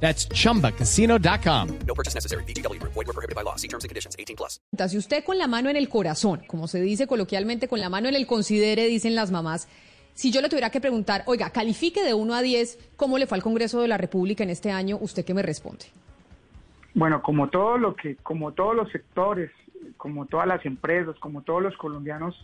[0.00, 1.68] That's chumbacasino.com.
[1.86, 2.44] No purchase necessary.
[2.44, 2.80] BGW.
[2.82, 3.56] Void were prohibited by law.
[3.56, 4.14] See terms and conditions.
[4.18, 4.60] 18 plus.
[4.88, 8.08] Si usted con la mano en el corazón, como se dice coloquialmente, con la mano
[8.08, 9.68] en el considere, dicen las mamás,
[10.14, 13.36] si yo le tuviera que preguntar, oiga, califique de 1 a 10, ¿cómo le fue
[13.36, 14.96] al Congreso de la República en este año?
[14.98, 15.86] ¿Usted qué me responde?
[16.94, 19.50] Bueno, como todo lo que, como todos los sectores,
[19.98, 22.34] como todas las empresas, como todos los colombianos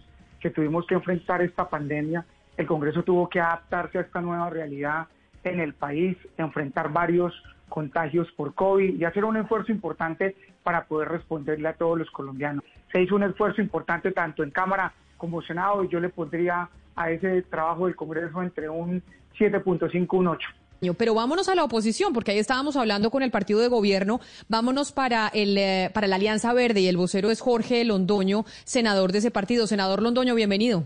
[0.41, 2.27] que tuvimos que enfrentar esta pandemia,
[2.59, 5.07] el Congreso tuvo que adaptarse a esta nueva realidad
[5.45, 7.35] en el país, enfrentar varios
[7.69, 12.65] contagios por COVID y hacer un esfuerzo importante para poder responderle a todos los colombianos.
[12.93, 17.11] Se hizo un esfuerzo importante tanto en Cámara como Senado y yo le pondría a
[17.11, 19.03] ese trabajo del Congreso entre un
[19.39, 20.49] 7.5 un 8.
[20.99, 24.21] Pero vámonos a la oposición, porque ahí estábamos hablando con el partido de gobierno.
[24.49, 29.13] Vámonos para, el, eh, para la Alianza Verde y el vocero es Jorge Londoño, senador
[29.13, 29.69] de ese partido.
[29.69, 30.85] Senador Londoño, bienvenido.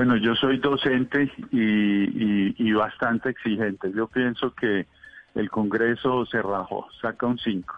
[0.00, 3.92] Bueno, yo soy docente y, y, bastante exigente.
[3.92, 4.86] Yo pienso que
[5.34, 7.74] el Congreso se rajó, saca un 5.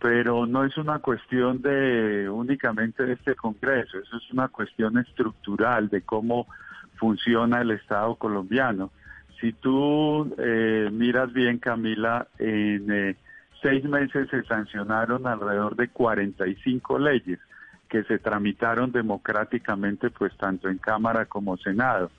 [0.00, 5.88] Pero no es una cuestión de únicamente de este Congreso, eso es una cuestión estructural
[5.88, 6.46] de cómo
[6.94, 8.92] funciona el Estado colombiano.
[9.40, 13.16] Si tú eh, miras bien, Camila, en eh,
[13.60, 17.40] seis meses se sancionaron alrededor de 45 leyes
[17.88, 22.10] que se tramitaron democráticamente, pues tanto en Cámara como Senado.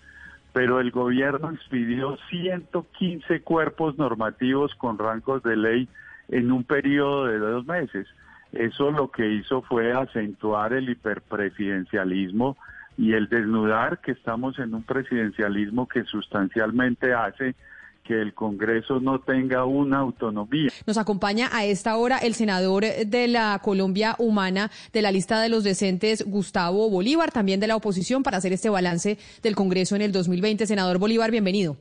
[0.54, 5.88] Pero el gobierno expidió 115 cuerpos normativos con rangos de ley
[6.30, 8.08] en un periodo de dos meses.
[8.52, 12.58] Eso lo que hizo fue acentuar el hiperpresidencialismo
[12.98, 17.56] y el desnudar que estamos en un presidencialismo que sustancialmente hace
[18.10, 20.72] que el Congreso no tenga una autonomía.
[20.88, 25.48] Nos acompaña a esta hora el senador de la Colombia Humana de la lista de
[25.48, 30.02] los decentes, Gustavo Bolívar, también de la oposición, para hacer este balance del Congreso en
[30.02, 30.66] el 2020.
[30.66, 31.78] Senador Bolívar, bienvenido.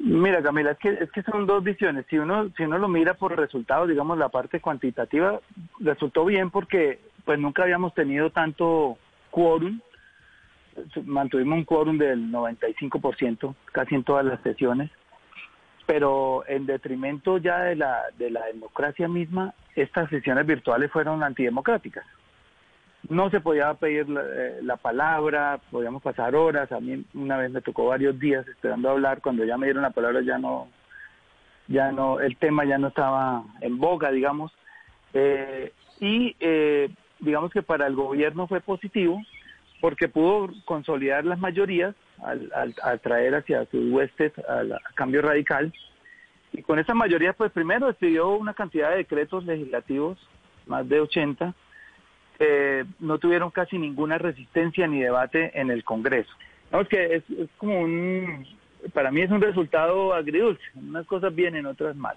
[0.00, 2.04] Mira, Camila, es que, es que son dos visiones.
[2.10, 5.38] Si uno, si uno lo mira por resultados, digamos, la parte cuantitativa
[5.78, 8.98] resultó bien porque pues nunca habíamos tenido tanto
[9.30, 9.78] quórum
[11.04, 14.90] mantuvimos un quórum del 95%, casi en todas las sesiones,
[15.86, 22.04] pero en detrimento ya de la, de la democracia misma, estas sesiones virtuales fueron antidemocráticas.
[23.08, 27.50] No se podía pedir la, eh, la, palabra, podíamos pasar horas, a mí una vez
[27.50, 30.68] me tocó varios días esperando hablar, cuando ya me dieron la palabra ya no,
[31.66, 34.52] ya no, el tema ya no estaba en boga, digamos,
[35.14, 36.90] eh, y eh,
[37.20, 39.20] digamos que para el gobierno fue positivo,
[39.80, 45.72] porque pudo consolidar las mayorías al, al, atraer hacia sus huestes al cambio radical.
[46.52, 50.18] Y con esa mayoría, pues primero despidió una cantidad de decretos legislativos,
[50.66, 51.54] más de 80,
[52.38, 56.30] que no tuvieron casi ninguna resistencia ni debate en el Congreso.
[56.70, 58.46] Vamos que es, es como un,
[58.92, 62.16] para mí es un resultado agridulce, unas cosas vienen, otras mal.